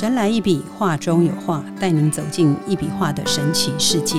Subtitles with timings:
[0.00, 4.16] 神来一笔，画中有画，带您走进一笔画的神奇世界。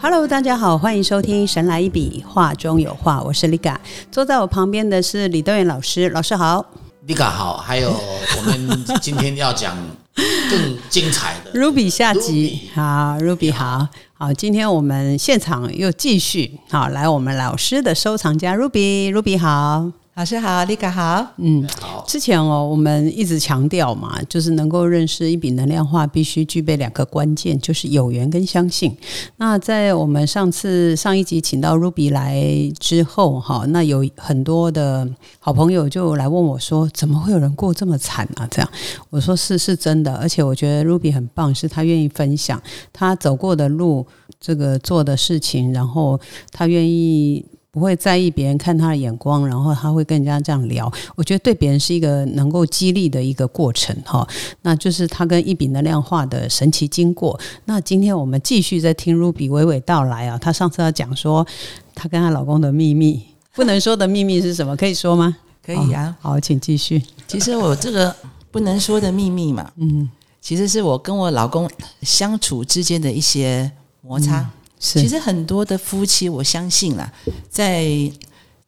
[0.00, 3.76] Hello，大家好，欢迎收听《神来一笔，画中有画》，我是 Liga，
[4.10, 6.66] 坐在我旁边的是李德元老师，老师好。
[7.06, 9.76] 丽卡好，还有我们今天要讲
[10.14, 11.52] 更精彩的。
[11.58, 20.01] Ruby 下集，好，Ruby 好好，今天我们现场又继续好来我们老师的收藏家 Ruby，Ruby 好。
[20.14, 21.26] 老师好，丽卡好。
[21.38, 21.66] 嗯，
[22.06, 28.94] 之前哦，我们一直强调嘛，就是能够认识一笔能量化，必须具备两个关键，就是有缘跟相信。
[29.38, 32.44] 那在我们上次上一集请到 Ruby 来
[32.78, 38.46] 之后，哈，那有很多的好朋友就来问我说，怎么会有人过这么惨啊？
[38.50, 38.70] 这样，
[39.08, 44.06] 我说是是真的，而且我觉得 Ruby 很棒，是他愿意分享他走过的路，
[44.38, 47.46] 这个做的事情，然后他愿意。
[47.72, 50.92] 不会在意别人看他的眼光，然后他会跟人家这样聊。
[51.16, 54.28] 我觉得对别人是一个能够激励的一个过程哈。
[54.60, 57.40] 那就是他跟一笔能量化的神奇经过。
[57.64, 60.36] 那今天我们继续在听 Ruby 娓娓道来啊。
[60.36, 61.46] 她上次要讲说
[61.94, 64.76] 她跟她老公的秘密，不能说的秘密是什么？
[64.76, 65.34] 可以说吗？
[65.64, 66.14] 可以啊。
[66.20, 67.02] 好，请继续。
[67.26, 68.14] 其实我这个
[68.50, 70.06] 不能说的秘密嘛，嗯，
[70.42, 71.66] 其实是我跟我老公
[72.02, 74.50] 相处之间的一些摩擦。
[74.82, 77.10] 其实很多的夫妻，我相信啦，
[77.48, 77.88] 在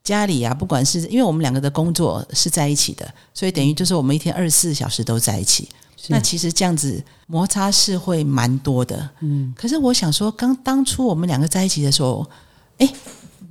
[0.01, 5.67] 家里啊，不管是因为我们两个的工作是在一起的，所以等于就是我们一天二十四小时都在一起。
[6.07, 9.09] 那其实这样子摩擦是会蛮多的。
[9.19, 12.25] 嗯，可是我想说，刚当初我们两个在一起的时候，
[12.77, 12.87] 哎，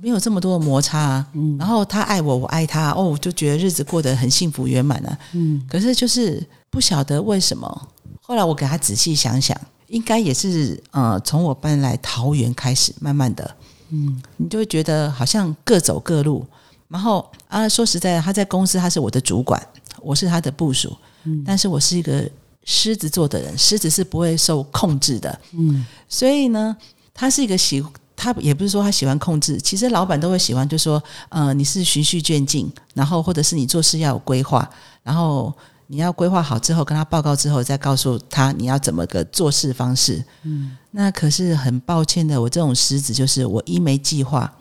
[0.01, 1.27] 没有这么多的摩擦啊。
[1.33, 5.19] 嗯，然后他爱我，我爱他，哦，就觉得日子过得很幸福圆满了。
[5.33, 7.89] 嗯，可是就是不晓得为什么，
[8.21, 9.55] 后来我给他仔细想想。
[9.87, 13.55] 应该也是呃，从我搬来桃园开始，慢慢的，
[13.89, 16.45] 嗯，你就会觉得好像各走各路。
[16.87, 19.61] 然后啊，说实在，他在公司他是我的主管，
[20.01, 22.29] 我是他的部署，嗯，但是我是一个
[22.63, 26.75] 狮子座的人，狮子是不会受控制的，嗯，所以呢，
[27.13, 27.83] 他是一个喜，
[28.15, 34.67] 他也不是说他喜欢控制，其实老板都会喜欢，就说呃，你是循序渐进，然后或者是你做事要有规划，
[35.03, 35.53] 然后。
[35.87, 40.23] 你要规划好之后，跟他报告之后，再告诉他你要怎么个做事方式。
[40.43, 44.51] 嗯，那可是很抱歉的，我这种狮子就是我一没计划，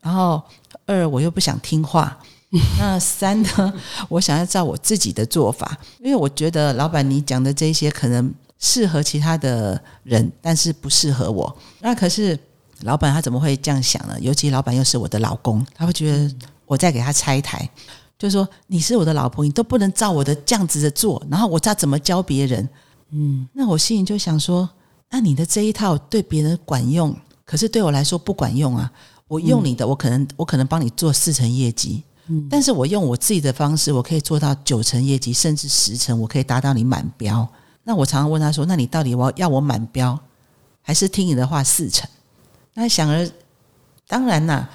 [0.00, 0.42] 然后
[0.86, 2.18] 二我又不想听话，
[2.78, 3.72] 那三呢，
[4.08, 11.56] 我想要照我自己的做法，因为我觉得老板你讲的这些可能适合其他的人，但是不适合我。
[11.80, 12.38] 那可是
[12.80, 14.16] 老板他怎么会这样想呢？
[14.20, 16.34] 尤其老板又是我的老公，他会觉得
[16.64, 17.68] 我在给他拆台。
[18.18, 22.68] 就说你是我的老婆，你都不能照我的这样子的做，然后我再怎么教别人？
[23.10, 24.68] 嗯，那我心里就想说，
[25.10, 28.90] 那你的这一套对别人管用，可是对我来说不管用啊！
[29.28, 37.46] 我用你的，我可能我可能帮你做四成业绩，嗯，但是我用我自己的方式，我可以做到九成业绩，甚至十成，我可以达到你满标。
[37.84, 40.18] 那我常常问他说，那你到底我要我满标，
[40.80, 42.08] 还是听你的话四成？
[42.74, 43.28] 那想而
[44.08, 44.68] 当然啦，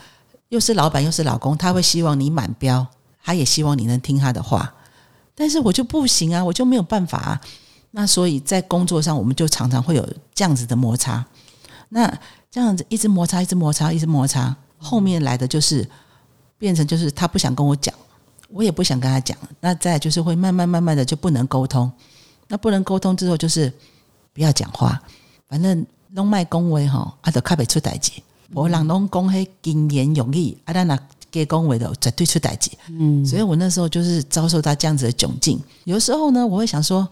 [0.50, 2.86] 又是老板又是老公，他会希望你满标。
[3.24, 4.74] 他也希望你能听他的话，
[5.36, 7.42] 但是我就不行啊，我就没有办法啊。
[7.92, 11.26] 那所以在工作上，我们就常常会有这样子的摩擦。
[11.90, 12.12] 那
[12.50, 15.88] 这样子一直摩擦，一直摩擦，一直摩擦，后面来的就是
[16.58, 17.94] 变成就是他不想跟我讲，
[18.50, 19.38] 我也不想跟他讲。
[19.60, 21.92] 那再就是会慢慢慢慢的就不能沟通。
[22.48, 23.72] 那不能沟通之后，就是
[24.34, 25.02] 不要讲话，
[25.48, 28.12] 反正拢卖恭维哈，啊，就卡不出代志。
[28.54, 30.98] 我让拢讲嘿经言容易，啊，咱那。
[31.32, 35.58] 给恭维的绝对出代际，嗯，所以我那时候就是遭受到这样子的窘境。
[35.86, 37.08] 有时候呢，我会想说，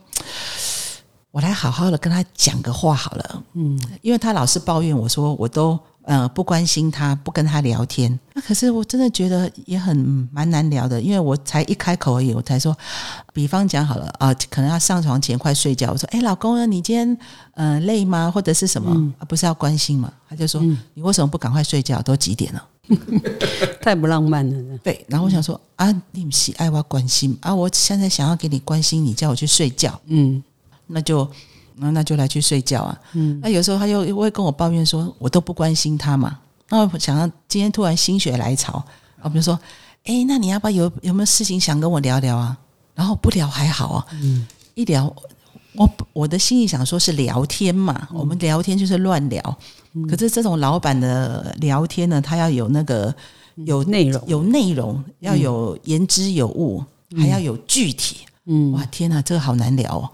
[1.31, 8.19] 我来好好的跟他讲个话好了，嗯，因为他老是抱怨我说，我都呃不关心他，不跟他聊天。
[8.33, 9.95] 那可是我真的觉得也很
[10.31, 12.75] 蛮难聊的，因为我才一开口而已，我才说，
[13.31, 17.17] 比方讲好了啊，可能要上床前快睡觉，我说，哎，老公啊，你今天
[17.53, 18.31] 呃累吗？
[18.31, 18.91] 或者是什么？
[19.19, 20.11] 啊，不是要关心吗？
[20.27, 20.59] 他就说，
[20.95, 22.01] 你为什么不赶快睡觉？
[22.01, 22.67] 都几点了？
[23.79, 24.77] 太不浪漫了。
[24.79, 30.43] 对，然后我想说啊，你不是爱我关心啊，我现在想要给你关心，你叫我去睡觉，嗯，
[30.87, 31.29] 那就
[31.79, 36.39] 那那就来去睡觉啊，嗯，那有时候他又会跟我抱怨说，我都不关心他嘛，
[36.69, 38.83] 那我想到今天突然心血来潮
[39.21, 39.57] 啊，比如说，
[40.05, 42.57] 哎，那你要不要有有没有事情想跟我聊聊啊？
[42.93, 44.45] 然后不聊还好啊，嗯，
[44.75, 45.13] 一聊。
[45.75, 49.57] 我我的心里想说，是聊天嘛，我们聊天就是乱聊。
[50.09, 53.13] 可是这种老板的聊天呢，他要有那个
[53.55, 56.83] 有内容，有内容，要有言之有物，
[57.15, 58.17] 还要有具体。
[58.51, 60.09] 嗯，哇，天哪，这个好难聊哦。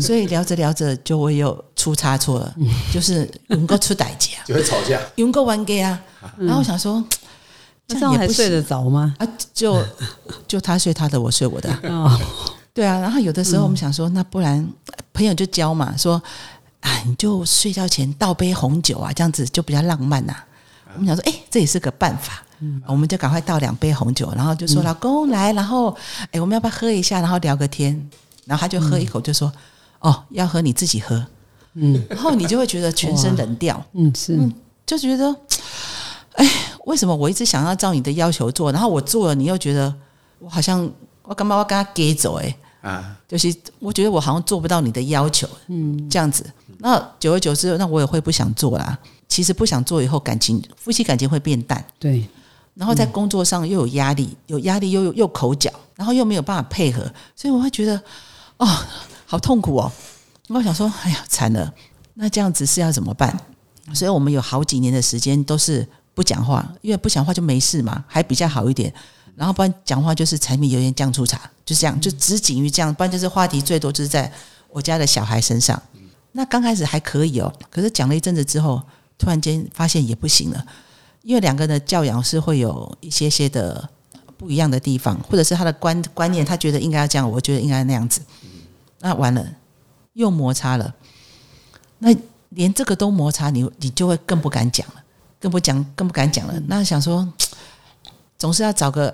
[0.00, 2.54] 所以聊着聊着就会有出差错了，
[2.92, 6.00] 就是能够出代价，就会吵架，能够玩 gay 啊。
[6.38, 7.04] 然后我想说，
[7.88, 9.16] 这样还睡得着吗？
[9.18, 9.84] 啊，就
[10.46, 11.68] 就他睡他的，我睡我的。
[11.82, 12.16] 哦，
[12.72, 13.00] 对啊。
[13.00, 14.64] 然后有的时候我们想说，那不然
[15.12, 16.22] 朋友就教嘛，说
[16.80, 20.36] 啊，你就睡觉前倒杯红酒啊，这样子就比较浪漫呐。
[20.94, 22.44] 我们想说，哎，这也是个办法。
[22.60, 25.94] 嗯，我们就赶快倒两杯红酒，然后就说老公来，然后
[26.30, 28.10] 哎，我们要不要喝一下，然后聊个天？
[28.44, 29.52] 然后他就喝一口，就说
[29.98, 31.26] 哦，要喝你自己喝。
[31.74, 33.84] 嗯，然后你就会觉得全身冷掉。
[33.92, 34.38] 嗯，是，
[34.86, 35.34] 就觉得
[36.32, 36.48] 哎，
[36.86, 39.92] 为什么我一直想要照你的要求做，然后我做了，你又觉得
[40.38, 40.88] 我好像
[41.22, 42.36] 我干嘛要跟他给走？
[42.36, 45.46] 哎，啊，就是我觉得我好像做不到你的要求。
[45.66, 46.48] 嗯，这样子，
[46.78, 48.96] 那久而久之，那我也会不想做啦。
[49.28, 51.84] 其实不想做以后，感情夫妻感情会变淡。
[51.98, 52.24] 对。
[52.76, 57.02] 然后在工作上又有压力，有压力又又又口角，然后又没有办法配合，
[57.34, 58.00] 所以我会觉得
[58.58, 58.68] 哦，
[59.24, 59.90] 好痛苦哦。
[60.48, 61.72] 我想说，哎呀，惨了，
[62.14, 63.34] 那这样子是要怎么办？
[63.94, 68.92] 所以我们有好几年的时间都是不讲话，因为不讲话就没事嘛，还比较好一点。
[69.34, 72.94] 然后不然讲话就是柴米油盐酱醋茶，就这样，就只仅于这样。
[72.94, 74.30] 不然就是话题最多就是在
[74.70, 75.80] 我家的小孩身上。
[76.32, 78.82] 那刚开始还可以哦，可是讲了一阵子之后，
[79.18, 80.66] 突然间发现也不行了。
[81.26, 83.88] 因为两个人的教养是会有一些些的
[84.36, 88.20] 不一样的地方，或者是他的观观念，他觉得应该要这样，我觉得应该那样子。
[89.00, 89.44] 那完了，
[90.12, 90.94] 又摩擦了。
[91.98, 92.14] 那
[92.50, 95.02] 连这个都摩擦，你你就会更不敢讲了，
[95.40, 96.54] 更不讲，更不敢讲了。
[96.68, 97.28] 那想说，
[98.38, 99.12] 总是要找个，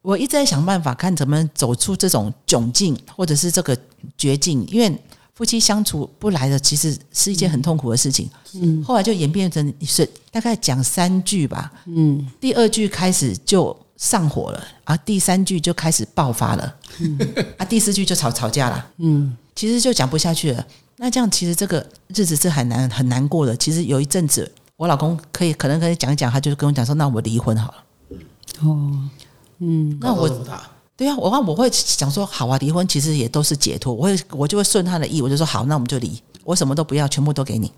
[0.00, 3.76] 我一直在想办法，看怎么走出这种窘境，或者是这个
[4.16, 4.98] 绝境，因为。
[5.40, 8.28] 夫妻相处不来的，其实是一件很痛苦的事情。
[8.56, 11.72] 嗯，后来就演变成是大概讲三句吧。
[11.86, 16.76] 嗯，第二句开始就上火了，啊，第三句就开始爆发了。
[16.98, 17.18] 嗯，
[17.56, 18.86] 啊，第四句就吵吵架了。
[18.98, 20.62] 嗯，其实就讲不下去了。
[20.96, 23.56] 那这样其实这个日子是很难很难过的。
[23.56, 27.84] 其实有一阵子，我老公可以可能可以讲一讲，他就跟我讲说：“那我离婚好了。”
[28.68, 29.08] 哦，
[29.60, 30.28] 嗯，那我。
[31.00, 33.90] 对啊，我我会想说好啊，离婚其实也都是解脱。
[33.90, 37.72] 我会我就会顺他的意，我就说好，那我们就离，我什么都不要，全部都给你。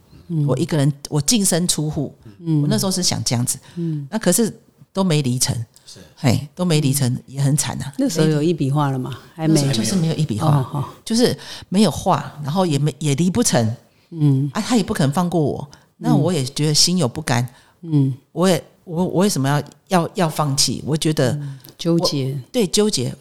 [0.44, 2.12] 我一个人，我净身出户。
[2.60, 3.56] 我那时候是想这样子。
[3.76, 4.52] 嗯那可是
[4.92, 5.54] 都没离成，
[5.86, 7.92] 是嘿都没离成，也很惨呐。
[7.96, 9.16] 那时候有一笔画了吗？
[9.36, 11.38] 还没，就是没有一笔画，就是
[11.68, 13.76] 没有画，然后也没也离不成。
[14.10, 17.48] 嗯啊，他也不肯放过我，那我也觉得心有不甘。
[17.82, 20.82] 嗯，我也我我为什么要要要放弃？
[20.86, 21.38] 我觉得。
[21.78, 23.12] 纠结对纠结，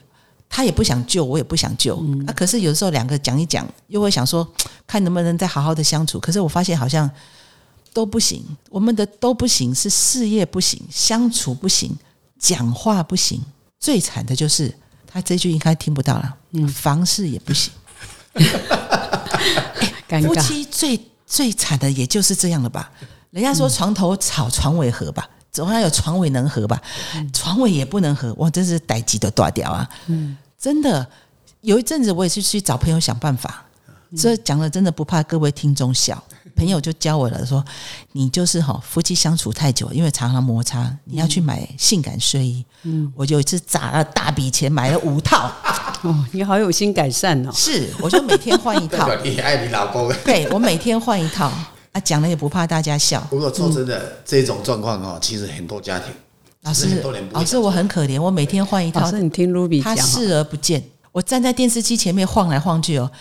[0.47, 1.95] 他也不想救，我也不想救。
[2.27, 4.47] 啊，可是有时候两个讲一讲，又会想说，
[4.85, 6.19] 看能不能再好好的相处。
[6.19, 7.09] 可是我发现好像
[7.91, 11.97] 都不行，我们的都不行，是事业不行，相处不行，
[12.37, 13.41] 讲话不行。
[13.79, 14.71] 最惨的就是
[15.07, 16.37] 他这句应该听不到了。
[16.51, 17.73] 嗯，房事也不行。
[20.21, 22.91] 夫妻最最惨的也就是这样了吧？
[23.31, 25.27] 人家说床头吵，床尾和吧。
[25.51, 26.81] 总要有床尾能合吧，
[27.33, 29.89] 床尾也不能合，哇，真是逮鸡都断掉啊！
[30.07, 31.05] 嗯，真的
[31.61, 33.65] 有一阵子我也是去找朋友想办法，
[34.17, 36.23] 这讲了真的不怕各位听众笑，
[36.55, 37.63] 朋友就教我了，说
[38.13, 42.65] 你就是哈夫妻相处太久，因为常常摩擦，你要去买性感睡衣。
[42.83, 45.51] 嗯，我就一次砸了大笔钱买了五套。
[46.03, 47.51] 哦，你好有心改善哦。
[47.53, 49.07] 是，我就每天换一套。
[49.23, 50.11] 你爱你老公。
[50.25, 51.51] 对，我每天换一套。
[51.91, 53.19] 啊，讲了也不怕大家笑。
[53.29, 56.07] 不过说真的，这种状况哦，其实很多家庭，
[56.63, 56.87] 老师，
[57.31, 59.01] 老师，我很可怜，我每天换一套。
[59.01, 60.83] 老师，你听 Ruby 讲，他视而不见。
[61.11, 63.11] 我站在电视机前面晃来晃去哦，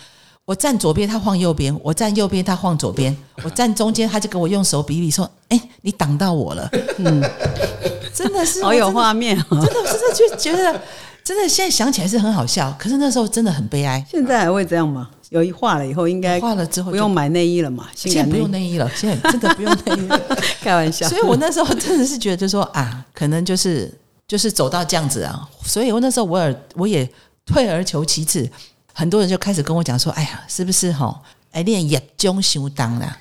[0.45, 3.13] 我站左边，他晃右边；我站右边，他晃左边；
[3.43, 7.21] 我站中间，他就跟我用手比比说：“哎，你挡到我了。”嗯，
[8.15, 10.81] 真的是好有画面，真的，真的就觉得，
[11.25, 14.05] 真的现在想起来是很好笑，可是那时候真的很悲哀。
[14.09, 15.11] 现在还会这样吗？
[15.31, 17.89] 有一化了以后，应该化了之后不用买内衣了嘛？
[17.95, 20.21] 现在不用内衣了，现在 真的不用内衣了，
[20.61, 21.09] 开玩笑。
[21.09, 23.93] 所以我那时候真的是觉得，就说啊，可能就是
[24.27, 25.49] 就是走到这样子啊。
[25.63, 27.09] 所以我那时候我也我也
[27.47, 28.49] 退而求其次，
[28.93, 31.23] 很多人就开始跟我讲说：“哎呀，是不是哈？
[31.53, 33.17] 哎，练业中修当啦，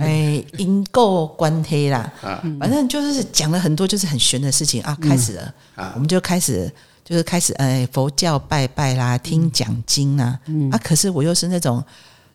[0.00, 2.12] 哎，因果关黑啦，
[2.60, 5.54] 反正就是讲了很多就是很玄的事情啊。”开始了，
[5.94, 6.70] 我们就开始。
[7.04, 10.38] 就是开始，哎，佛教拜拜啦，听讲经啊，
[10.72, 11.84] 啊，可是我又是那种，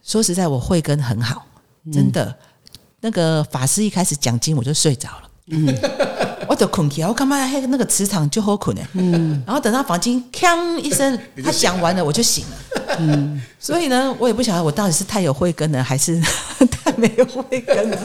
[0.03, 1.45] 说实在，我慧根很好，
[1.91, 2.33] 真的。
[3.01, 5.73] 那个法师一开始讲经，我就睡着了，嗯，
[6.47, 7.47] 我就困起来，我干嘛？
[7.47, 16.21] 嘿，那个磁场就好困呢，嗯，然后等到房间锵一声， 他讲完了，我就醒了，嗯，所以呢，我也不晓得我到底是太有慧根了，还是
[16.69, 17.97] 太没有慧根了。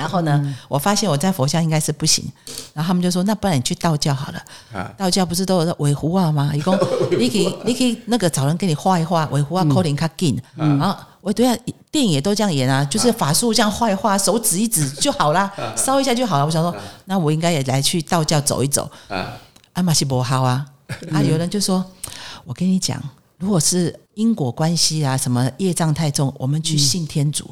[0.00, 2.24] 然后呢，我发现我在佛教应该是不行，
[2.72, 4.42] 然后他们就说：“那不然你去道教好了。”
[4.96, 6.50] 道教不是都有尾狐啊吗？
[6.56, 6.74] 一共
[7.10, 10.40] 你可以你可以那个找人给你画一画尾狐啊，扣零卡紧。
[10.56, 11.54] 然后我对啊，
[11.90, 16.46] 电影也都这样演啊，就是法术这样画一画，手指一指就好啦，烧一下就好了。
[16.46, 18.90] 我想说，那我应该也来去道教走一走。
[19.08, 19.36] 啊，
[19.74, 20.66] 阿玛西伯哈啊。
[21.12, 21.84] 啊，有人就说
[22.44, 22.98] ：“我跟你讲，
[23.38, 27.48] 如果是因果关系啊，什么业障太重，我们去信天主。”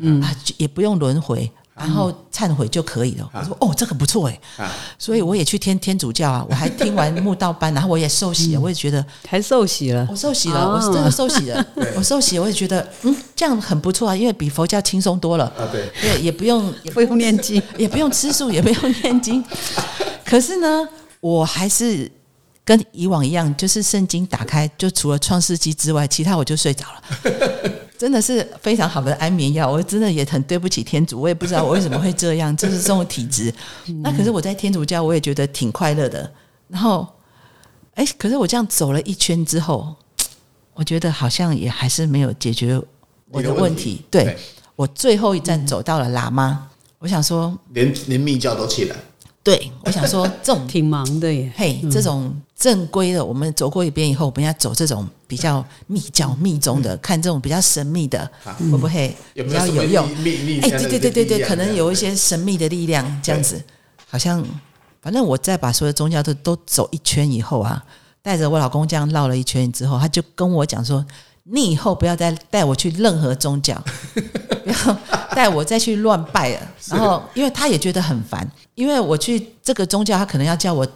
[0.00, 3.30] 嗯啊，也不用轮回，然后忏悔就可以了。
[3.32, 11.66] 我说哦，这个不错哎，所以我也去天天主教啊，我还听完墓道班，然后我也受洗了，我也觉得还受洗了，我受洗了，我真的受洗了，
[11.96, 15.44] 我受洗，我也觉得嗯，这样很不错啊，因为比佛教轻松多了。
[15.56, 19.44] 啊，对，对，也不用也不用念经， 也不用吃素，也不用念经，
[20.24, 20.88] 可是呢，
[21.20, 22.10] 我还是
[22.64, 27.02] 跟以往一样，就是圣经打开，就除了创世纪之外，其他我就睡着了。
[27.98, 33.52] 真的是非常好的安眠药，我真的也很对不起天主，我也不知道我为什么会这样，就是这种体质。
[34.04, 36.32] 那可是我在天主教，我也觉得挺快乐的。
[36.68, 37.04] 然后，
[37.94, 39.96] 哎，可是我这样走了一圈之后，
[40.74, 42.80] 我觉得好像也还是没有解决
[43.30, 44.04] 我的问题。
[44.08, 44.36] 对
[44.76, 48.94] 我最后一站走到了喇嘛，我想说，连连密教都起来。
[49.48, 51.50] 对，我想说 这种挺忙的耶。
[51.56, 60.04] 嘿，这种正规的，我们走过一遍以后，我们要走这种比较密教密宗的，看这种比较神秘的，会不会比较有用？
[60.06, 63.58] 哎，对对对对对，可能有一些神秘的力量，这样子，
[64.06, 64.44] 好像
[65.00, 67.82] 反正我再把所有宗教都都走一圈以后啊，
[68.20, 71.02] 带着我老公这样绕了一圈之后，他就跟我讲说。
[71.50, 73.82] 你以后不要再带我去任何宗教，
[75.34, 76.60] 带我再去乱拜了。
[76.90, 80.86] 然后，因为他也觉得很烦，因为我去这个宗教，他可能要叫我。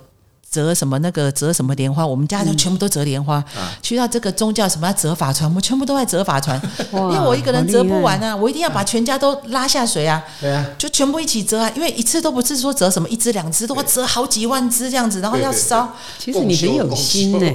[0.53, 3.43] 折什么那个折什么莲花，我们家就全部都折莲花。
[3.81, 6.61] 去到这个宗教什么要折法船，我们全部都在折法船，
[6.93, 10.23] 因为我一个人折不完啊，我一定要把全家都拉下水啊。
[10.39, 15.91] 对啊，就全部一起折啊，因为一次都不是说折什么一只两只，都要折好几万只这样子，然后要烧。
[16.19, 17.47] 其实你很有心呢，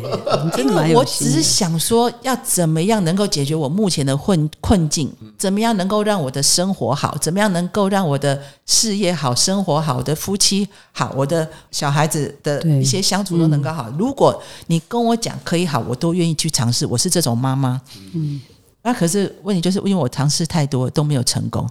[0.57, 12.59] 因为我只是想说要怎么样能够解决我目前的困困境，怎么样能够让我的生活好，怎么样能够让我的事业好，生活好，我的夫妻好，我的小孩子的。
[12.87, 13.89] 一些相处都能够好。
[13.97, 16.85] 如果你跟我讲可以好，我都愿意去尝试。
[16.85, 17.81] 我是这种妈妈，
[18.13, 18.39] 嗯，
[18.81, 21.69] 那可是问题就是因为我尝试太多都没有成功，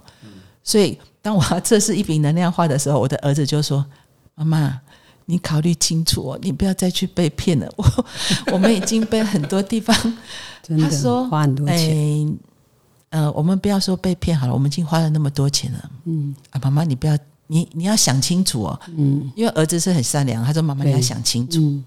[0.63, 3.83] 所以当我要测试一笔能量化的时候，我的儿子就说
[4.35, 4.79] ：“妈妈，
[5.25, 7.67] 你考虑清楚哦，你不要再去被骗了。
[7.77, 8.05] 我
[8.53, 9.95] 我们已经被很多地方，
[10.67, 12.37] 他说花很多钱，
[13.09, 15.89] 呃，我们不要说被骗好了，我们已经花了那么多钱了。
[16.05, 17.17] 嗯，啊，妈妈，你不要。”
[17.47, 21.81] 你你要想清楚哦，嗯，因为儿子是很善良，他说妈妈你要想清楚，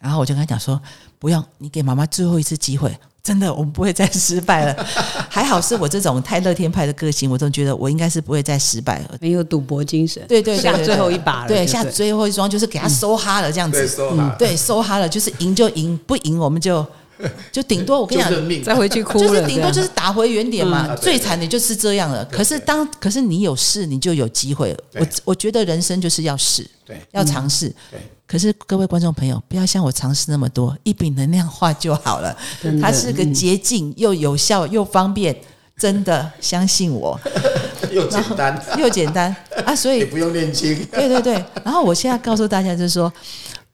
[0.00, 0.80] 然后我就跟他讲说，
[1.18, 4.86] 不用，你给妈妈最后一次机会，真的，我们不会再失败了。
[5.30, 16.84] 还好是我这种太乐天派的个性，我总觉得我应该是不会再失败了，没有赌博精神，对对，下最后一把了，对，下最后一桩就是给他收哈了这样子，嗯对，收哈了，就是赢就赢，不赢我们就。
[17.52, 20.94] 就顶多我跟你讲，再回去哭就是顶多就是打回原点嘛。
[20.96, 22.24] 最惨的就是这样了。
[22.26, 24.78] 可是当可是你有事，你就有机会了。
[24.94, 27.68] 我我觉得人生就是要试，对，要尝试。
[27.90, 28.00] 对。
[28.26, 32.36] 可是各位观众朋友，不要像我尝试那么多，一笔能量化就好了。
[32.80, 35.36] 它是个捷径，又有效又方便，
[35.76, 37.20] 真的相信我。
[37.92, 39.76] 又简单又简单啊！
[39.76, 40.74] 所以不用念经。
[40.86, 41.34] 对对对。
[41.62, 43.12] 然后我现在告诉大家就是说。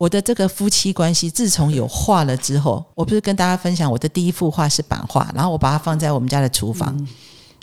[0.01, 7.07] 我的这个夫妻关系，自从有画了之后，我不是跟大家分享我的第一幅画是版画，然后我把它放在我们家的厨房，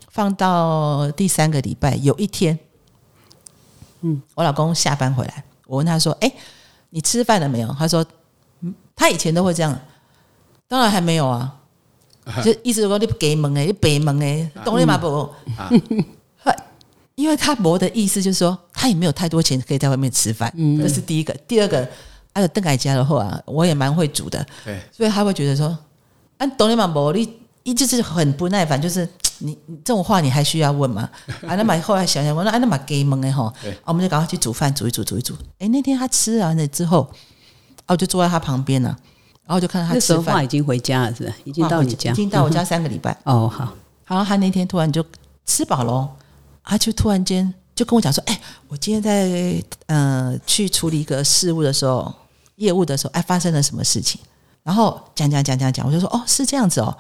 [0.10, 2.60] 放到第三个礼拜，有一天，
[4.02, 6.32] 嗯，我老公下班回来，我问他说：“哎，
[6.92, 8.06] 你吃饭了没有？”他说
[8.62, 9.76] ：“嗯，他以前都会这样，
[10.68, 11.60] 当然还没有啊，
[12.46, 14.96] 就意思说你给门哎，你北门哎，懂了吗？
[15.02, 15.28] 不，
[17.16, 21.90] 因为他伯的意思就是说，他也没有太多钱可以在外面吃饭，这是第一个，第二个。
[22.38, 25.76] 还有邓改家的话，我也蛮会煮的，对，所以他会觉得说，
[26.38, 27.12] 啊，懂你嘛不？
[27.12, 27.28] 你
[27.64, 31.10] 一直是很不耐烦，就是你你这种话你还需要问吗？
[31.48, 33.52] 啊，那么后来想想，我说啊，那么给蒙哎哈，
[33.86, 35.34] 我们就赶快去煮饭，煮一煮，煮一煮。
[35.58, 37.10] 哎，那天他吃完了之后，
[37.88, 38.96] 我就坐在他旁边呢，
[39.48, 41.34] 然后就看到他吃饭，已经回家了，是吧？
[41.44, 43.18] 已经到你家，已经到我家三个礼拜。
[43.24, 43.74] 哦，好，
[44.06, 45.04] 然后他那天突然就
[45.44, 46.08] 吃饱了，
[46.64, 52.14] 他就突然间就跟我讲说，哎，我今天在呃去处理一个事务的时候。
[52.58, 54.22] 业务的时候，哎，发生了什么事情？
[54.62, 56.96] 然后讲讲讲讲讲，我就说哦，是这样子哦。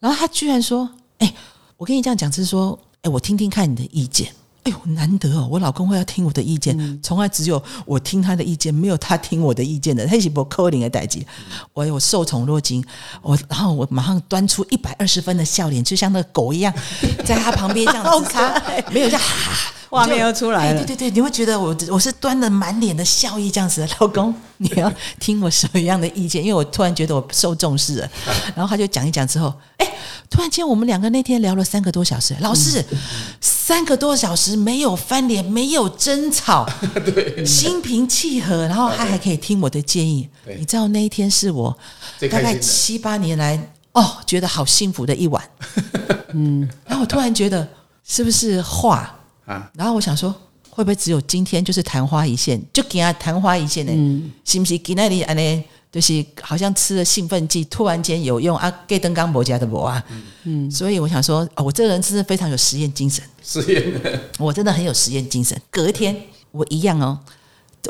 [0.00, 1.32] 然后他居然说，哎，
[1.76, 4.34] 我跟你这样讲，是说，哎，我听听看你的意见。
[4.64, 10.06] 哎呦，难得哦，我老公会要听我的意见，从来只有我听他的意见，没有他听我的意见的。
[10.06, 11.26] 他是不扣零的代际，
[11.72, 12.84] 我我受宠若惊，
[13.22, 16.72] 我然后我马上端出一百二十分的笑脸，就像那个狗一样，
[17.24, 19.22] 在他旁边这样子擦，没有这样。
[19.92, 20.78] 画面又出来了。
[20.78, 26.42] 对对对，你会觉得我我是端了满脸的笑意这样子，老公，你要听我什么样的意见？
[26.42, 28.10] 因为我突然觉得我受重视了。
[28.56, 29.86] 然后他就讲一讲之后，哎，
[30.30, 32.82] 突然间我们两个那天聊了三个多小时，老师，
[33.42, 36.66] 三个多小时没有翻脸，没有争吵，
[37.04, 40.26] 对，心平气和，然后他还可以听我的建议。
[40.58, 41.76] 你知道那一天是我
[42.30, 43.60] 大概七八年来
[43.92, 45.42] 哦，觉得好幸福的一晚。
[46.32, 47.68] 嗯，然后我突然觉得
[48.02, 49.14] 是不是话
[49.52, 49.70] 啊？
[49.74, 50.34] 然后我想说，
[50.70, 53.92] 会不会只有今天就是昙花一现，就给他昙花一现呢？
[53.94, 55.64] 嗯，是不是给那里安呢？
[55.90, 58.72] 就是好像吃了兴奋剂，突然间有用啊？
[58.86, 60.02] 给登刚伯家的伯啊，
[60.44, 65.60] 嗯，所以我想说，哦，我这个人真是非常有实验精神，实验，我真的很有实验精神。
[65.70, 66.16] 隔天
[66.50, 67.18] 我一样哦，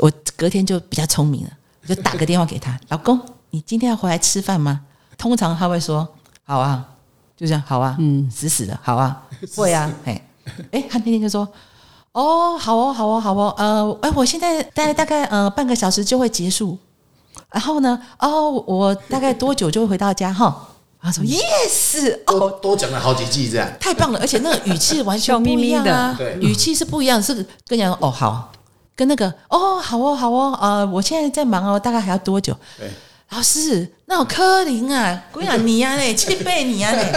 [0.01, 1.49] 我隔天就比较聪明了，
[1.87, 3.17] 就打个电话给他，老公，
[3.51, 4.81] 你今天要回来吃饭吗？
[5.17, 6.07] 通常他会说，
[6.43, 6.89] 好啊。
[7.35, 9.23] 就这样，好啊，嗯，死死的，好啊，
[9.55, 10.21] 会啊，哎，
[10.71, 11.47] 哎，他那天就说，
[12.11, 16.77] 哦，好哦，好哦，好哦，呃，哎，我现在大概大概呃半个小时就会结束，
[17.51, 20.69] 然后呢，哦，我大概多久就会回到家哈？
[21.01, 28.51] 他说，yes，哦，多讲了好几句这样，太棒了，而且那个语气 完全不一样啊，对，语气是不一样，是跟讲哦好，
[28.95, 32.55] 跟那个哦好哦好哦，呃，我现在在忙哦，大概还要多久？
[32.79, 32.89] 对。
[33.29, 37.11] 老师，那有柯林啊，几啊年啊嘞，七八年啊嘞，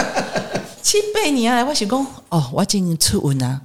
[0.86, 1.64] 七八年啊！
[1.64, 3.60] 我想讲，哦，我今天出温 啊，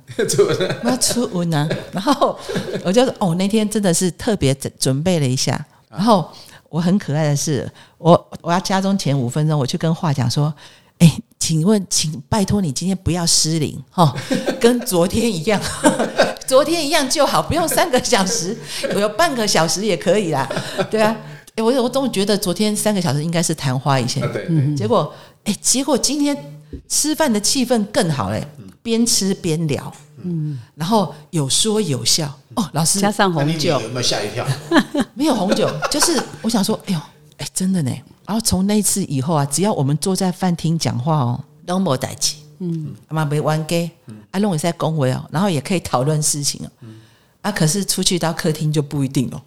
[0.83, 1.69] 我要出温啊。
[1.91, 2.35] 然后
[2.83, 5.63] 我就哦，那天真的是特别准备了一下。
[5.87, 6.27] 然后
[6.67, 10.51] 我很可爱的是，我我要家中前五分钟，我去跟画讲说，
[10.97, 14.11] 哎，请问，请拜托你今天不要失灵哦，
[14.59, 15.61] 跟昨天一样，
[16.47, 18.57] 昨天一样就好，不用三个小时，
[18.95, 20.49] 我有半个小时也可以啦，
[20.89, 21.15] 对啊。
[21.53, 25.13] 哎，我我总觉得昨天三个小时应该是昙花一现，嗯，结果
[25.45, 26.35] 哎，结果今天
[26.87, 28.45] 吃饭的气氛更好嘞，
[28.83, 29.93] 边吃边聊，
[30.23, 32.31] 嗯，然后有说有笑。
[32.55, 32.99] 哦，老师。
[32.99, 33.79] 加上红酒。
[33.79, 34.45] 有没有吓一跳？
[35.15, 36.99] 没有红酒，就是我想说，哎呦，
[37.37, 37.91] 哎，真的呢。
[38.25, 43.89] 然后从那次以后啊，只要我们坐在饭厅讲话哦，都没代气，嗯，嘛没玩 gay，
[44.31, 46.69] 啊，弄也在恭维哦，然后也可以讨论事情哦，
[47.41, 49.43] 啊，可是出去到客厅就不一定了。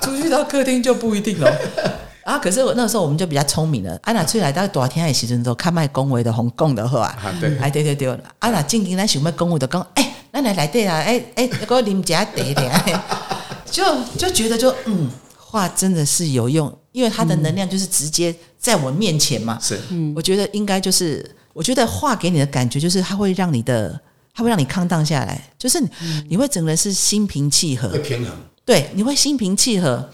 [0.24, 1.50] 去到客厅就不一定了
[2.24, 2.38] 啊！
[2.38, 3.98] 可是我那时候我们就比较聪明了。
[4.02, 13.00] 安娜出来到多天的时阵都看卖恭维的红供的话，对，哎对对对，安娜静静来想卖恭维的讲，哎，那来来对啊，哎哎，那个林家得的，
[13.70, 13.84] 就
[14.16, 19.58] 就觉得就嗯，话真的是有用，因为它的能量就是直接在我面前嘛。
[19.60, 19.78] 是，
[20.16, 24.00] 我觉得应该就是，我觉得话给你的感觉就是，它会让你的，
[24.32, 25.78] 它会让你康荡下来，就是
[26.28, 28.32] 你会整个人是心平气和，会平衡。
[28.64, 30.08] 对，你会心平气和，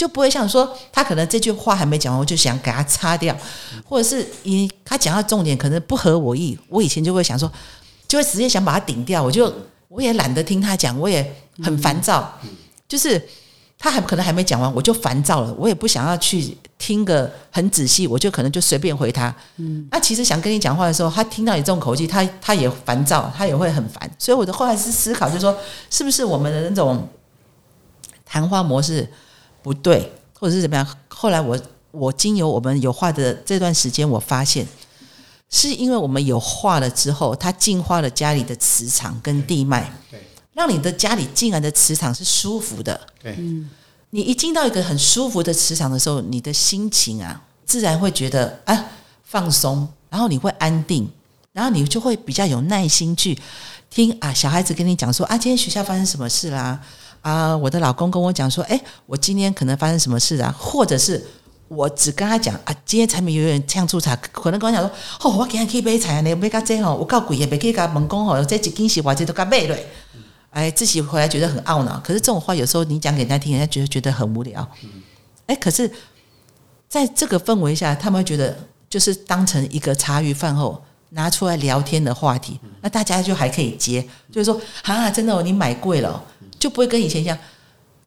[0.00, 3.36] 就不会像说他可能这句话还没讲完，我就想给他擦掉，
[3.84, 7.52] 或者是你他讲到重点可能不合我意，我以前就会想说，
[8.08, 9.52] 就会直接想把他顶掉，我就
[9.88, 12.32] 我也懒得听他讲，我也很烦躁，
[12.88, 13.22] 就是
[13.78, 19.34] 他还可能还没讲完，我就烦躁了，我也不想要去听个很仔细，我就可能就随便回他。
[19.90, 25.54] 那其实想跟你讲话的时候，他听到你这种口气，他他也烦躁，他也会很烦，所以我的后来是思考，就是说
[25.90, 27.06] 是不是我们的那种。
[28.32, 29.12] 谈话模式
[29.62, 30.86] 不对，或者是怎么样？
[31.08, 31.58] 后来我
[31.90, 34.66] 我经由我们有画的这段时间，我发现
[35.48, 40.20] 是因为我们有画了之后，它净化了家里的磁场跟地脉，对，
[40.52, 42.98] 让你的家里进来的磁场是舒服的。
[43.22, 43.36] 对，
[44.10, 48.86] 你一进到一个很舒服的磁场的时候，你的心情啊，自然会觉得啊
[49.24, 51.10] 放松，然后你会安定，
[51.52, 53.38] 然后你就会比较有耐心去
[53.90, 56.60] 听啊小孩子跟你讲说啊，今天学校发生什么事啦。
[56.60, 56.80] 啊，
[57.22, 60.54] 啊我的老公跟我讲说，哎，我今天可能发生什么事啊？
[60.58, 61.24] 或者是
[61.68, 64.90] 我只跟他讲啊，今天产品有点呛出茶，可能跟我讲说，
[65.22, 69.86] 哦，我今天去买菜你买个这吼，我告贵也别去甲门工吼，这几件事我这都甲买嘞，
[70.50, 72.00] 哎，自己回来觉得很懊恼。
[72.00, 74.66] 可是这种话有时候你讲给人家听，人家觉得觉得很无聊。
[75.46, 75.90] 哎，可是
[76.88, 78.56] 在这个氛围下，他们会觉得
[78.88, 86.24] 就是当成一个茶余饭后拿出来聊天的话题，那大家就还可以接，就是说啊，真的哦，你买贵了。
[86.60, 87.36] 就不会跟以前一样，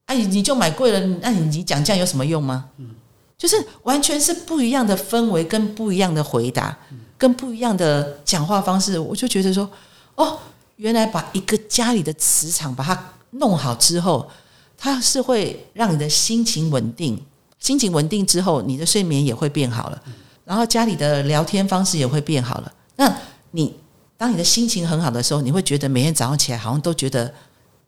[0.06, 2.70] 哎，你就买贵了，那你你讲这样有什么用吗？
[2.78, 2.92] 嗯，
[3.36, 6.78] 就是完全是不一样的氛围，跟不一样的回答，
[7.18, 9.00] 跟不一样的讲话方式。
[9.00, 9.68] 我就觉得说，
[10.16, 10.38] 哦，
[10.76, 14.30] 原来把一个家里的磁场把它弄好之后，
[14.78, 17.20] 它是会让你的心情稳定，
[17.58, 20.00] 心情稳定之后，你的睡眠也会变好了，
[20.46, 22.72] 然后家里的聊天方式也会变好了。
[22.98, 23.12] 那
[23.52, 23.74] 你
[24.16, 27.34] 当你的心情很好的时候，你会觉得每天早上起来好像都觉得。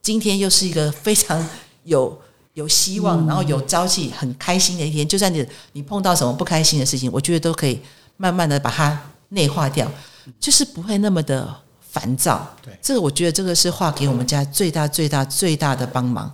[0.06, 1.44] 今天又是一个非常
[1.84, 2.16] 有
[2.54, 5.06] 有希望，然后有朝气、很开心的一天。
[5.08, 7.82] 就算你你碰到什么不开心的事情，我觉得都可以
[8.18, 9.92] 慢慢的把它内化掉，
[10.40, 12.48] 就是不会那么的烦躁。
[12.62, 16.32] 对，这个我觉得这个是画给我们家最大最大最大的帮忙，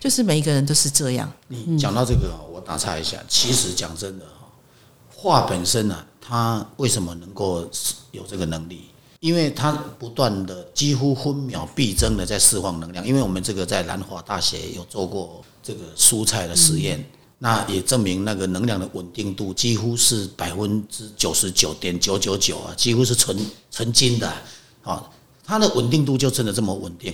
[0.00, 1.32] 就是每一个人都是这样。
[1.46, 4.48] 你讲到这个，我打岔一下，其实讲真的哈，
[5.14, 7.70] 画本身呢，它为什么能够
[8.10, 8.86] 有这个能力？
[9.24, 13.06] 因为它不断的几乎分秒必争的在释放能量。
[13.06, 17.02] 因为我们这个在南华大学有做过这个蔬菜的实验，
[17.38, 23.34] 那也证明那个能量的稳定度几乎是百分之九十九点九九九啊，几乎是纯
[23.70, 24.30] 纯金的
[24.82, 25.02] 啊，
[25.42, 27.10] 它的稳定度就真的这么稳定。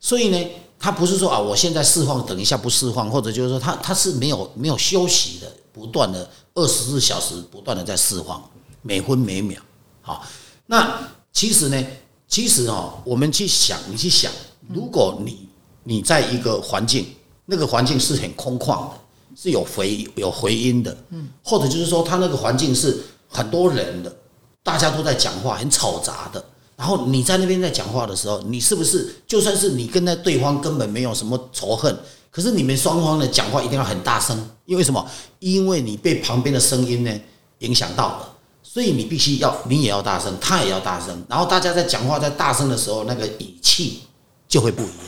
[0.00, 8.42] 所以呢，它不是说啊，我现在释放，等一下不释放，或者就是说它它是没有没有休息的，不断的二十四小时不断的在释放，
[8.80, 9.60] 每分每秒。
[10.00, 10.24] 好，
[10.64, 10.98] 那。
[11.32, 11.86] 其实呢，
[12.28, 14.30] 其实哦，我们去想，你去想，
[14.68, 15.48] 如果你
[15.84, 17.06] 你在一个环境，
[17.46, 18.92] 那个环境是很空旷的，
[19.36, 24.14] 是有回有回音的，嗯，或者就是说，他那个环境是很多人的，
[24.62, 26.44] 大家都在讲话，很吵杂的，
[26.76, 31.96] 然后你在那边在讲话的时候，你是不是就算是你跟那对方根本没有什么仇恨，
[32.30, 35.04] 可是你们双方的讲话一定要很大声，因为什么？
[35.38, 37.20] 因为你被旁边的声音呢
[37.60, 38.29] 影响到了。
[38.72, 44.02] 所以你必须要，你也要大声，他也要大声，然后大家在讲话在大声的时候，那个语气
[44.46, 45.06] 就会不一样。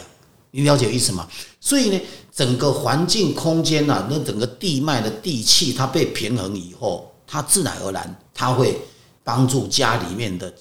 [0.50, 1.28] 你了解意思吗？
[1.60, 2.00] 所以呢，
[2.34, 8.76] 整个环境空间呐，那整个地脉的地气，它被平衡以后，它自然而然，它会
[9.22, 10.52] 帮助家里面的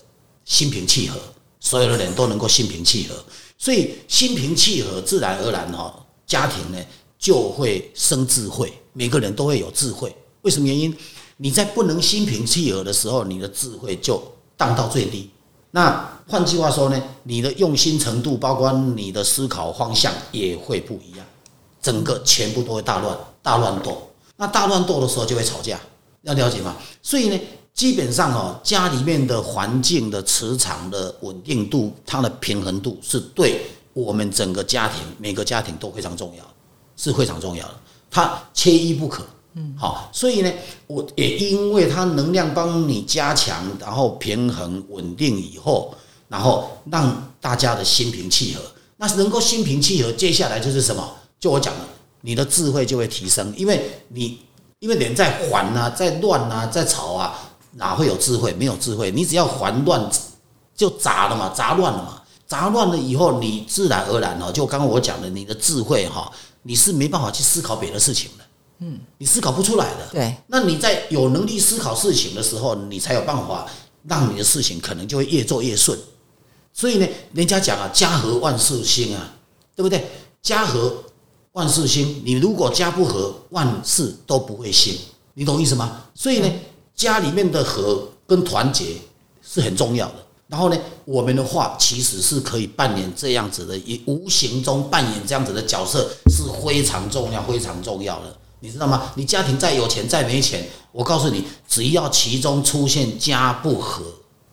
[0.46, 1.20] 心平气和，
[1.60, 3.16] 所有的人都能够心平气和。
[3.58, 6.78] 所以心平气和，自然而然哈，家庭呢
[7.18, 10.16] 就会生智慧，每个人都会有智慧。
[10.44, 10.96] 为什么原因？
[11.44, 14.22] 你在不能心平气和的时候，你的智慧就
[14.56, 15.28] 荡到最低。
[15.72, 21.26] 那换句话说呢，你的用心程度，包括你的思考方向也会不一样，
[21.82, 24.08] 整个全部都会大乱大乱斗。
[24.38, 25.80] 那大乱斗的时候就会吵架，
[26.22, 26.76] 要了解吗？
[27.02, 27.40] 所以呢，
[27.74, 36.44] 基本上哦，家里面的环境的磁场的稳定度，它的平衡度是对我们整个家庭每个家庭都非常重要，
[36.96, 37.74] 是非常重要的，
[38.12, 39.24] 它缺一不可。
[39.54, 40.52] 嗯，好，所以呢，
[40.88, 45.94] 我也因为它能量帮你加强，然后平衡稳定以后，
[46.30, 48.62] 然后让大家的心平气和。
[48.96, 51.06] 那是能够心平气和，接下来就是什么？
[51.40, 51.80] 就我讲的，
[52.22, 54.40] 你的智慧就会提升，因为你
[54.80, 57.38] 因为人在缓啊，在乱啊，在吵啊，
[57.74, 58.54] 哪会有智慧？
[58.54, 60.10] 没有智慧，你只要缓乱
[60.76, 68.30] 就杂了嘛，杂乱了嘛，杂乱了以后，你自然而然哦，就刚刚我讲的，你的智慧哈，你是没办法去思考别的事情。
[68.84, 70.08] 嗯，你思考不出来的。
[70.12, 73.68] 对，那你在有能力思考事情的时候，你才有办法
[74.08, 75.98] 让你的事情可能就会越做越顺。
[76.74, 79.36] 所以呢，人家讲啊，家和万事兴啊，
[79.76, 80.04] 对不对？
[80.42, 81.04] 家和
[81.52, 84.98] 万事兴，你如果家不和，万事都不会兴。
[85.36, 86.06] 你懂意思吗？
[86.16, 86.52] 所以呢，
[86.96, 88.96] 家里面的和跟团结
[89.44, 90.16] 是很重要的。
[90.48, 98.38] 然后呢，我们的话其实是可以扮演这样子的，以无形中扮演这样子的角色是非常重要、非常重要的。
[98.62, 99.12] 你知道吗？
[99.16, 104.06] 你家庭再有钱再没钱，我告诉你，只要其中出现家不和，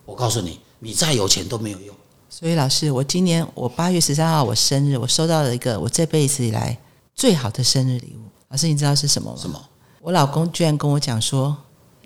[0.03, 1.95] 我告诉你，你再有钱都没有用。
[2.27, 6.77] 所以老师，我今年我八月十三号我生日，我收到了一个我这辈子以来
[7.13, 8.27] 最好的生日礼物。
[8.49, 9.37] 老师，你知道是什么吗？
[9.39, 9.63] 什么？
[10.01, 11.55] 我老公居然跟我讲说，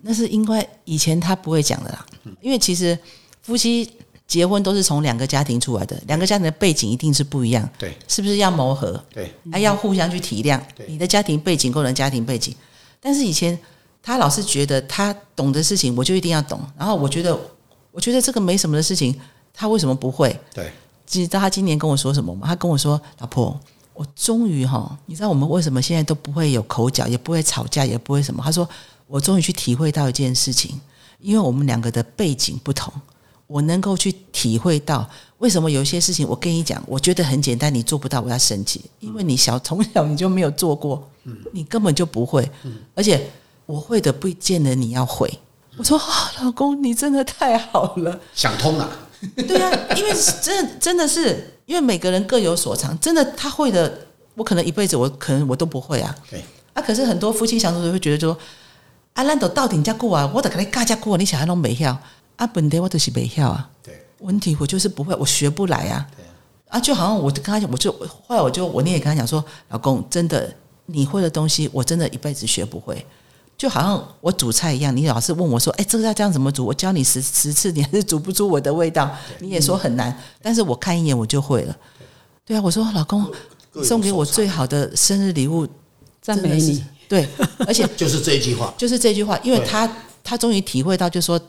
[0.01, 2.05] 那是因为以前他不会讲的啦，
[2.41, 2.99] 因为其实
[3.41, 3.89] 夫妻。
[4.33, 8.99] 结婚都是从两个家庭出来的，两个家庭的背景一定是不一样，对，是不是要磨合？
[9.13, 10.59] 对，还要互相去体谅。
[10.87, 12.51] 你的家庭背景，个人家庭背景，
[12.99, 13.55] 但是以前
[14.01, 16.59] 他老是觉得他懂的事情，我就一定要懂。
[16.75, 17.39] 然后我觉得，
[17.91, 19.15] 我觉得这个没什么的事情，
[19.53, 20.35] 他为什么不会？
[20.51, 20.71] 对，
[21.05, 22.47] 知道他今年跟我说什么吗？
[22.47, 23.55] 他跟我说：“老婆，
[23.93, 28.67] 我终于哈，你知道我们为什么现在都不会有口角，也不会吵架，也不会什么？”他说
[29.05, 30.81] ：“我终于去体会到一件事情，
[31.19, 32.91] 因为我们两个的背景不同。”
[33.47, 35.07] 我能够去体会到
[35.39, 41.07] 为什么有些事情，我跟你讲，我觉得很简单，你做不到，我要生气，因为你小从小你就没有做过，
[41.51, 42.49] 你根本就不会，
[42.95, 43.29] 而且
[43.65, 45.31] 我会的不见得你要会。
[45.77, 48.89] 我说啊，老公，你真的太好了，想通了。
[49.35, 53.99] 对啊，因为真的真的是因为每个人各有所长，真的他会的，
[54.35, 56.15] 我可能一辈子我可能我都不会啊。
[56.29, 58.37] 对啊，可是很多夫妻相处都会觉得说，
[59.13, 61.97] 阿，兰都到顶家过啊，我得跟你尬家过，你小孩都没晓。
[62.35, 63.69] 啊，本地我都是没跳啊。
[63.83, 66.07] 对，问题我就是不会，我学不来啊。
[66.15, 66.23] 对
[66.69, 67.91] 啊，就好像我跟他讲，我就
[68.25, 70.51] 后来我就我你也跟他讲说，老公，真的
[70.87, 73.05] 你会的东西，我真的一辈子学不会。
[73.55, 76.65] 就好像我煮菜一样，你老是问我说，哎，这个要这样怎么煮？
[76.65, 79.07] 我教你十十次，你还是煮不出我的味道。
[79.37, 81.77] 你也说很难，但是我看一眼我就会了。
[82.43, 83.31] 对啊，我说老公，
[83.83, 85.67] 送给我最好的生日礼物，
[86.19, 86.83] 赞美你。
[87.07, 87.29] 对，
[87.67, 89.87] 而且 就是这一句话，就是这句话，因为他
[90.23, 91.39] 他终于体会到，就说。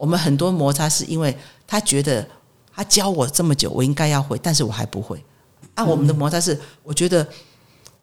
[0.00, 1.36] 我们很多摩擦是因为
[1.66, 2.26] 他觉得
[2.74, 5.22] 他教我这么久，我应该要会，但是我还不会。
[5.74, 7.22] 啊，我们的摩擦是，我觉得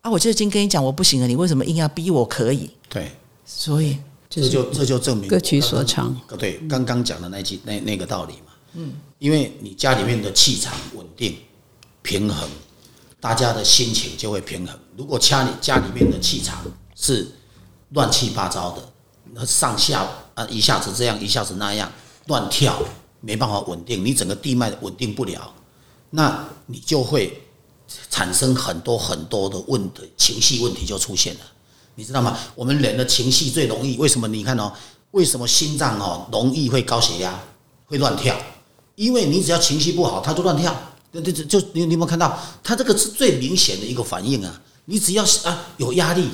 [0.02, 2.70] 啊，我就已经跟你讲我不行了，你为什么硬要逼我可以？
[2.88, 3.12] 对，
[3.44, 3.98] 所以
[4.30, 6.16] 这就这就证明各取所长。
[6.38, 8.54] 对，刚刚讲的那句那那个道理嘛。
[8.74, 11.36] 嗯，因为你家里面的气场稳定、
[12.04, 12.48] 平衡，
[13.20, 14.80] 大家的心情就会平衡。
[14.96, 16.64] 如果家里家里面的气场
[16.96, 17.28] 是
[17.90, 18.84] 乱七八糟的，
[19.34, 21.91] 那上下啊一下子这样，一下子那样
[22.28, 22.80] 乱跳，
[23.21, 25.52] 没办法稳定，你整个地脉稳定不了，
[26.12, 27.41] 那你就会
[28.12, 31.41] 产生很多很多的问的情绪问题就出现了，
[31.95, 32.38] 你知道吗？
[32.54, 34.28] 我们人的情绪最容易，为什么？
[34.28, 34.71] 你看哦，
[35.12, 37.38] 为什么心脏哦容易会高血压，
[37.86, 38.36] 会乱跳？
[38.93, 40.76] 因为你只要情绪不好，它就乱跳。
[41.12, 42.38] 对对，就你你有没有看到？
[42.63, 44.62] 它这个是最明显的一个反应啊！
[44.86, 46.30] 你只要是啊有压力，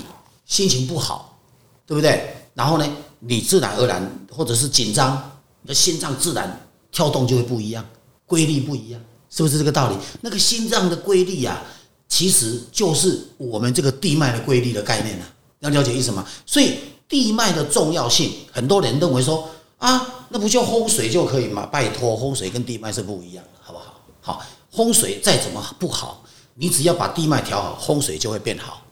[0.46, 1.40] 心情不好，
[1.86, 2.36] 对不对？
[2.54, 2.88] 然后呢，
[3.26, 5.32] 你自然而然或者是紧张，
[5.62, 7.86] 你的心脏自然跳动就会不一样，
[8.26, 9.96] 规律不一样，是不是这个道理？
[10.22, 11.62] 那个心脏的规律啊，
[12.08, 15.26] 其实就是我们这个地脉的规律的概念呢。
[15.60, 16.28] 要了解意思吗？
[16.46, 20.10] 所以地脉的重要性，很多人认为说啊。
[20.30, 21.64] 那不就风水就可以吗？
[21.68, 24.02] 拜托，风水跟地脉是不一样的，好不好？
[24.20, 26.24] 好，风水再怎么不好，
[26.56, 28.83] 你只要把地脉调好，风水就会变好。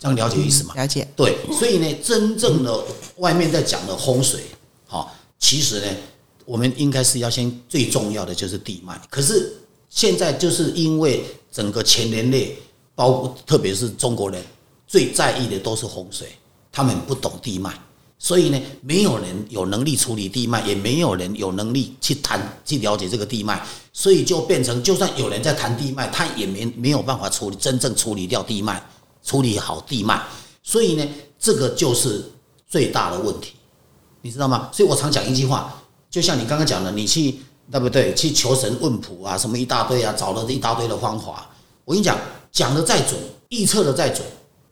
[0.00, 0.74] 这样了解意思吗？
[0.74, 1.06] 了解。
[1.14, 2.82] 对，所以呢，真正的
[3.18, 4.40] 外面在讲的风水，
[4.86, 5.86] 好，其实呢，
[6.46, 8.98] 我们应该是要先最重要的就是地脉。
[9.10, 9.52] 可是
[9.90, 12.56] 现在就是因为整个全人类，
[12.94, 14.42] 包括特别是中国人，
[14.86, 16.28] 最在意的都是风水，
[16.72, 17.70] 他们不懂地脉。
[18.22, 23.62] 所以呢，没有人有能力处理地脉，也没有人有能力去谈、去了解这个地脉，
[23.94, 28.82] 所以就变成，就算有人在谈地脉，他也没没有办法处理真正处理掉地脉，
[29.22, 30.22] 处理好地脉。
[30.62, 32.30] 所以呢，这个就是
[32.68, 33.54] 最大的问题，
[34.22, 34.68] 你知道吗？
[34.72, 38.14] 所以我常讲一句话，就像你刚刚讲的，你去对不对？
[38.14, 41.50] 去求神问卜啊，什么一大堆啊，找了一大堆的方法。
[41.84, 42.18] 我跟你讲，
[42.52, 44.24] 讲的再准，预测的再准，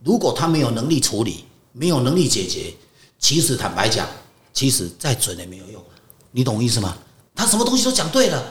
[0.05, 2.73] 如果他没有能力处理，没有能力解决。
[3.19, 4.07] 其实坦白讲，
[4.53, 5.83] 其实再准也没有用，
[6.31, 6.97] 你懂我意思吗？
[7.35, 8.45] 他什么东西都讲对了，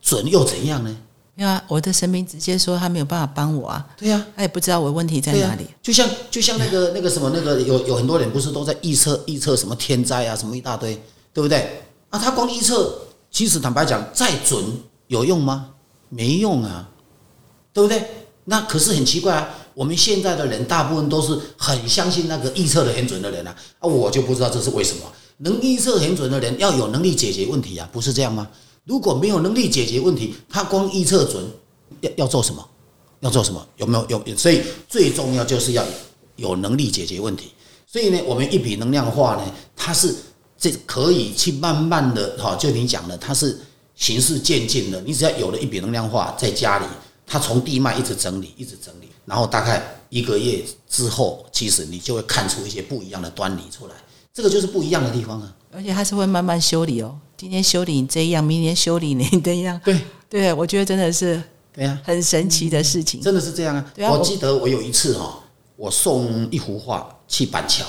[0.00, 0.96] 准又怎样呢？
[1.38, 3.86] 对啊，我的神明直接说他没有办法帮我啊。
[3.96, 5.64] 对呀，他也不知道我问题在哪里。
[5.80, 11.00] 就像就像那个那个什么那个有有很多人不是都在预测预测什么天灾啊什么一大堆，
[11.32, 11.80] 对不对？
[12.10, 12.92] 啊，他光预测，
[13.30, 14.64] 其实坦白讲再准
[15.06, 15.70] 有用吗？
[16.08, 16.88] 没用啊，
[17.72, 18.02] 对不对？
[18.46, 19.48] 那可是很奇怪啊。
[19.74, 25.02] 我们现在的人大部分都是很相信那个预测的很准的人啊，啊，我就不知道这是为什么。
[25.36, 28.48] 能预测很准的人要有能力解决问题啊，不是这样吗？
[28.88, 31.44] 如果没有能力解决问题，他光预测准，
[32.00, 32.66] 要要做什么？
[33.20, 33.64] 要做什么？
[33.76, 34.34] 有没有有？
[34.34, 35.84] 所以最重要就是要
[36.36, 37.52] 有能力解决问题。
[37.86, 39.42] 所以呢，我们一笔能量化呢，
[39.76, 40.14] 它是
[40.56, 43.60] 这可以去慢慢的哈，就你讲的，它是
[43.94, 44.98] 循序渐进的。
[45.02, 46.86] 你只要有了一笔能量化在家里，
[47.26, 49.10] 它从地脉一直整理，一直整理。
[49.26, 53.94] 然后大概一个月之后，其实你就会看出一些不一样的端倪出来。
[54.32, 55.54] 这个就是不一样的地方啊！
[55.72, 57.18] 而且它是会慢慢修理哦。
[57.38, 59.80] 今天修理你这样，明年修理你那样。
[59.84, 61.40] 对对，我觉得真的是
[61.72, 63.20] 对呀，很神奇的事情。
[63.20, 63.92] 真的是这样啊！
[64.10, 65.38] 我记得我有一次哈，
[65.76, 67.84] 我送一幅画去板桥，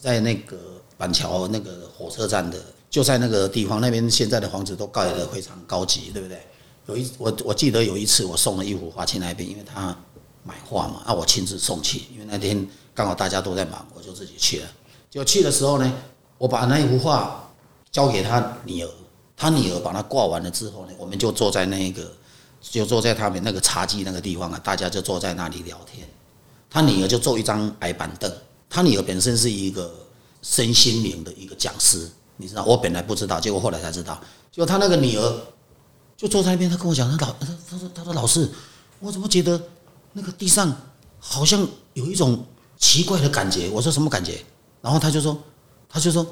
[0.00, 0.56] 在那个
[0.96, 2.56] 板桥那个火车站的，
[2.88, 6.38] 就在那个地方，那边现在的房子都盖得非常高级，对不对？
[6.86, 9.96] 有一我我记得有一次我送了一幅画去那边，因为他。
[10.46, 14.66] 买画嘛，啊，我亲自送去，因为那天刚好大家都在忙，我就自己去了。
[15.10, 15.90] 就去的时候呢，
[16.36, 17.43] 我把那一幅画
[17.94, 18.90] 交给他女儿，
[19.36, 22.10] 他女儿把它挂完了之后呢，我们就坐在那个，
[22.60, 26.04] 就坐在他们那个茶几那个地方啊，大家就坐在那里聊天。
[26.68, 28.28] 他女儿就坐一张矮板凳，
[28.68, 29.94] 他女儿本身是一个
[30.42, 35.40] 身心灵的一个讲师，你知道，我本来不知道，结果后来才知道，就他那个女儿
[36.16, 37.32] 就坐在那边，他跟我讲，他老
[37.70, 38.50] 他说他说老师，
[38.98, 39.60] 我怎么觉得？
[40.16, 40.72] 那个地上
[41.18, 42.44] 好像有一种
[42.78, 44.40] 奇怪的感觉，我说什么感觉？
[44.80, 45.36] 然后他就说，
[45.88, 46.24] 他就说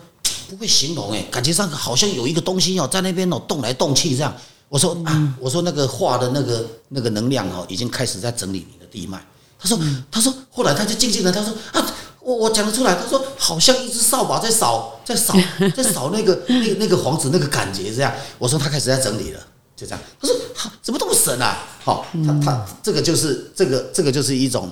[0.53, 4.35] 不会形容哎，感觉上好像有一个东西哦，在那边哦动来动去这样。
[4.69, 9.19] 我说啊，我说那个画的那个那个能量哦，已经开始在整理你的地脉。
[9.59, 9.79] 他说，
[10.11, 15.35] 他说后来他就静静的，他说啊，我我讲得出来，他说好像一只扫把在扫，在扫，
[15.75, 18.13] 在扫那个那个那个房子那个感觉这样。
[18.39, 19.41] 我说他开始在整理了。
[19.75, 21.59] 就这样，他说：“好，怎么这么神啊？
[21.83, 24.71] 好，他他这个就是这个这个就是一种，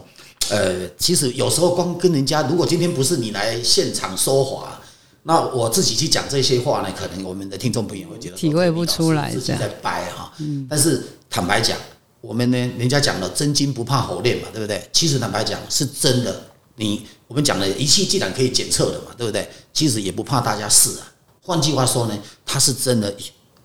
[0.50, 4.79] 呃，其实有时候光跟人家，如果今天不是你来现场说话，
[5.22, 10.32] 那我自己去讲这些话呢，可能我们的听众朋友会觉得体会不出来，自己在掰哈。
[10.68, 11.76] 但是坦白讲，
[12.20, 14.82] 我们呢，人家讲了真金不怕火炼嘛，对不对？
[14.92, 16.42] 其实坦白讲是真的，
[16.76, 19.46] 你我们讲的仪器既然可以检测的嘛，对不对？
[19.72, 21.12] 其实也不怕大家试啊。
[21.42, 23.14] 换句话说呢，他是真的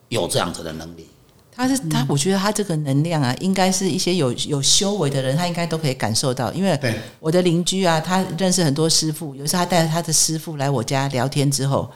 [0.09, 1.07] 有这样子的能力。”
[1.55, 6.51] 他是他，我觉得他这个能量啊，应该是一些有有修为的人，他应该都可以感受到。
[6.51, 6.77] 因为
[7.19, 11.89] 我的邻居啊，他认识很多师傅，有时候他带着他的师傅来我家聊天之后，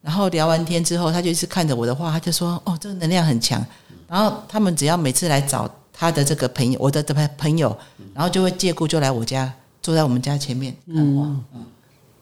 [0.00, 3.64] 然后聊完天之后，他就是看着我的话，他就说：“哦，这个能量很强。”
[4.06, 7.76] 然后他们只要每次来找他的这个朋友，我的朋朋友，
[8.14, 9.52] 然后就会借故就来我家，
[9.82, 11.22] 坐在我们家前面看画。
[11.52, 11.64] 嗯，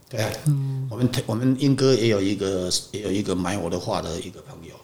[0.09, 0.31] 对啊，
[0.89, 4.75] 我们我们英哥也有一个也有一个买我的画的一个朋友。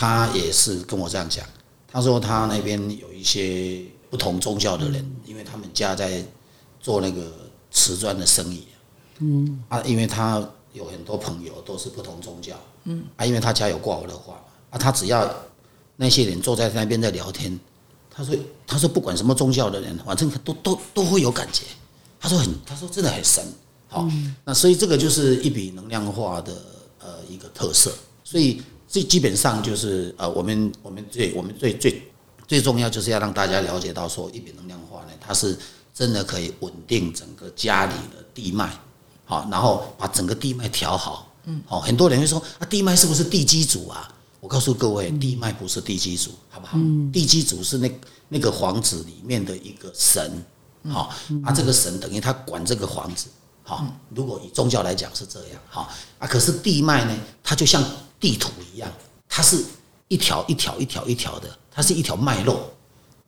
[0.00, 1.44] 他也是跟我这样讲，
[1.90, 6.24] 他说他那边有一些不同宗教的人，因为他们家在
[6.80, 7.32] 做那个
[7.72, 8.68] 瓷砖的生意，
[9.18, 15.28] 嗯，啊，因为他有很多朋友都是不同宗教，嗯，啊，因为他家有挂我的画嘛，啊，他只要
[15.96, 17.58] 那些人坐在那边在聊天，
[18.08, 18.36] 他说
[18.68, 21.64] 他说不管什么宗教的人，反正都都都会有感觉，
[22.20, 23.44] 他说很他说真的很神，
[23.88, 24.08] 好，
[24.44, 26.52] 那所以这个就是一笔能量化的
[27.00, 28.62] 呃一个特色，所以。
[28.90, 32.10] 这基本上就是呃，我们我们最我们最最
[32.46, 35.54] 最重要就是要让大家了解到说，一笔能量化呢，它是
[35.92, 38.72] 真的可以稳定整个家里的地脉，
[39.26, 44.10] 好，然后把整个地脉调好，嗯，好，很多人会说啊，地脉是不是地基主啊？
[44.40, 46.78] 我告诉各位，地脉不是地基主，好不好？
[47.12, 50.42] 地基主是那那个房子里面的一个神，
[50.88, 53.28] 好，啊，这个神等于他管这个房子，
[53.62, 57.84] 好，如果以宗教来讲是这样，好，啊，可是地脉呢，它就像。
[58.20, 58.90] 地图一样，
[59.28, 59.64] 它是
[60.08, 62.58] 一条一条一条一条的，它是一条脉络，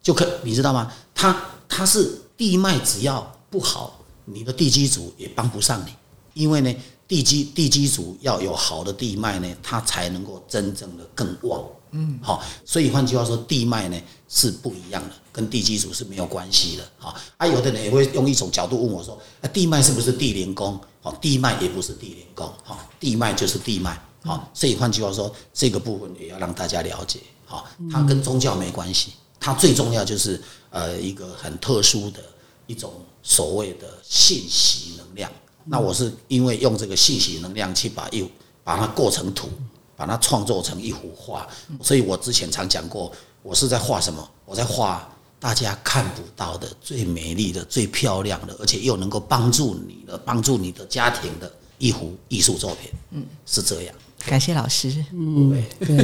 [0.02, 0.92] 就可你知道吗？
[1.14, 1.36] 它
[1.68, 5.92] 它是地脉，只要不好，你的地基组也帮不上你，
[6.34, 6.74] 因为呢，
[7.06, 11.62] 地基地基组要有好的地脉呢，它才能够真正的更旺。
[11.92, 16.88] 嗯，好，所以换句话说，地脉呢是不一样的，跟地基组是没有关系的。
[16.98, 20.80] 好，啊，有的人也会用一种角度问我说，啊，地脉是不是地灵宫？
[21.02, 24.00] 好，地脉也不是地灵宫，好，地脉就是地脉。
[24.22, 27.20] 好，所以换句话说，这个部分也要让大家了解。
[27.46, 32.20] 好，它跟宗教没关系，它最重要就是呃一个很特殊的
[32.66, 35.30] 一种所谓的信息能量。
[35.64, 38.28] 那我是因为用这个信息能量去把一
[38.62, 39.48] 把它过成图，
[39.96, 41.46] 把它创作成一幅画。
[41.82, 44.30] 所以我之前常讲过，我是在画什么？
[44.44, 52.90] 我在画大家看不到的最美丽的、最漂亮的，而且又能够帮助你的、帮助你的家庭的一幅艺术作品。
[53.10, 53.94] 嗯，是这样。
[54.26, 55.96] 感谢老师，嗯，对，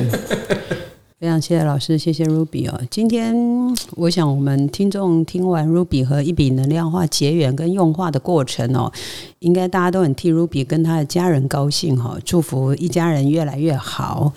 [1.18, 2.80] 非常谢谢老师，谢谢 Ruby 哦。
[2.90, 3.34] 今天
[3.92, 8.92] 我想我们听众听完 Ruby 和一笔能量化结缘跟用化的过程哦，
[9.38, 14.32] 应该大家都很替 Ruby 跟他的家人高兴哈，祝福一家人越来越好。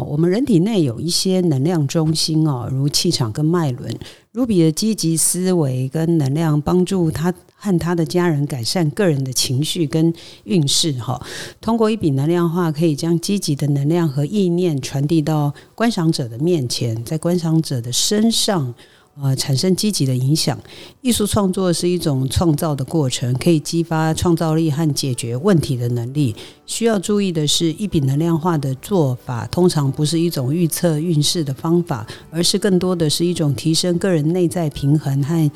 [0.00, 3.94] 我们人体内有一些能量中心哦，如气场跟脉轮。
[4.34, 10.12] Ruby 的积极思维跟能量帮助他和他的家人改善个人的情绪跟
[10.44, 11.24] 运势哈。
[11.60, 18.74] 通过一笔能量化，可以将积极的能量和意念传递到观赏者的面前，在观赏者的身上。
[19.22, 20.58] 呃，产生积极的影响。
[21.00, 26.36] 艺术创作是一种创造的过程，可以激发创造力和解决问题的能力。
[26.66, 35.50] 需要注意的是，一笔能量化的做法通常不是一种预测运势的方法，而是更多的是一种提升个人内在平衡和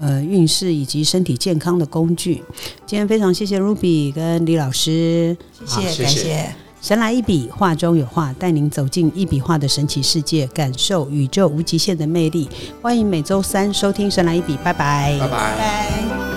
[0.00, 2.42] 呃运势以及身体健康的工具。
[2.84, 6.63] 今天非常谢谢 Ruby 跟李老师，谢谢，感谢。
[6.84, 12.46] 神来一笔，画中有画，带您走进一笔画的神奇世界，感受宇宙无极限的魅力。
[12.82, 16.33] 欢迎每周三收听《神来一笔》，拜拜，拜拜。